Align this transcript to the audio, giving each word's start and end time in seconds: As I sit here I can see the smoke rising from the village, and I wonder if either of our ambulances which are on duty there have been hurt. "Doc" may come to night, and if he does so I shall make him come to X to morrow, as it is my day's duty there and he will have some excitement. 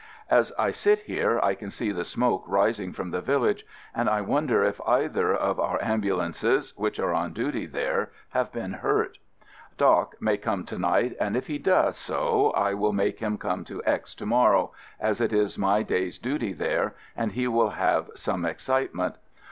As 0.31 0.51
I 0.57 0.71
sit 0.71 1.01
here 1.01 1.39
I 1.43 1.53
can 1.53 1.69
see 1.69 1.91
the 1.91 2.03
smoke 2.03 2.43
rising 2.47 2.91
from 2.91 3.09
the 3.09 3.21
village, 3.21 3.67
and 3.93 4.09
I 4.09 4.21
wonder 4.21 4.63
if 4.63 4.81
either 4.87 5.31
of 5.31 5.59
our 5.59 5.77
ambulances 5.79 6.73
which 6.75 6.99
are 6.99 7.13
on 7.13 7.33
duty 7.33 7.67
there 7.67 8.09
have 8.29 8.51
been 8.51 8.73
hurt. 8.73 9.19
"Doc" 9.77 10.15
may 10.19 10.37
come 10.37 10.63
to 10.65 10.79
night, 10.79 11.15
and 11.21 11.35
if 11.37 11.45
he 11.45 11.59
does 11.59 11.97
so 11.97 12.51
I 12.55 12.71
shall 12.71 12.93
make 12.93 13.19
him 13.19 13.37
come 13.37 13.63
to 13.65 13.83
X 13.85 14.15
to 14.15 14.25
morrow, 14.25 14.71
as 14.99 15.21
it 15.21 15.31
is 15.33 15.59
my 15.59 15.83
day's 15.83 16.17
duty 16.17 16.51
there 16.53 16.95
and 17.15 17.33
he 17.33 17.47
will 17.47 17.69
have 17.69 18.09
some 18.15 18.43
excitement. 18.43 19.17